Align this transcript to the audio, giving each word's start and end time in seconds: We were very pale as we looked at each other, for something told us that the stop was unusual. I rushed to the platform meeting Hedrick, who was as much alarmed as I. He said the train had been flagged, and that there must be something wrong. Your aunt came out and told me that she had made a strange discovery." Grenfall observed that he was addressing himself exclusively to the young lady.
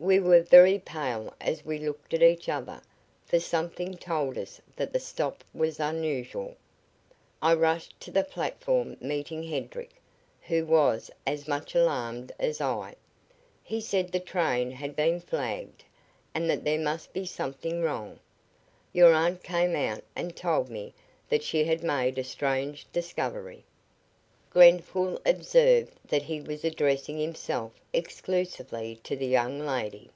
We 0.00 0.20
were 0.20 0.42
very 0.42 0.78
pale 0.80 1.32
as 1.40 1.64
we 1.64 1.78
looked 1.78 2.12
at 2.12 2.22
each 2.22 2.50
other, 2.50 2.82
for 3.24 3.40
something 3.40 3.94
told 3.96 4.36
us 4.36 4.60
that 4.76 4.92
the 4.92 5.00
stop 5.00 5.42
was 5.54 5.80
unusual. 5.80 6.56
I 7.40 7.54
rushed 7.54 7.98
to 8.00 8.10
the 8.10 8.22
platform 8.24 8.98
meeting 9.00 9.44
Hedrick, 9.44 9.92
who 10.42 10.66
was 10.66 11.10
as 11.26 11.48
much 11.48 11.74
alarmed 11.74 12.32
as 12.38 12.60
I. 12.60 12.96
He 13.62 13.80
said 13.80 14.12
the 14.12 14.20
train 14.20 14.72
had 14.72 14.94
been 14.94 15.20
flagged, 15.20 15.84
and 16.34 16.50
that 16.50 16.64
there 16.64 16.78
must 16.80 17.14
be 17.14 17.24
something 17.24 17.80
wrong. 17.82 18.18
Your 18.92 19.14
aunt 19.14 19.42
came 19.42 19.74
out 19.74 20.02
and 20.14 20.36
told 20.36 20.68
me 20.68 20.92
that 21.30 21.42
she 21.44 21.64
had 21.64 21.82
made 21.82 22.18
a 22.18 22.24
strange 22.24 22.86
discovery." 22.92 23.64
Grenfall 24.50 25.20
observed 25.26 25.98
that 26.06 26.22
he 26.22 26.40
was 26.40 26.62
addressing 26.64 27.18
himself 27.18 27.72
exclusively 27.92 29.00
to 29.02 29.16
the 29.16 29.26
young 29.26 29.58
lady. 29.58 30.10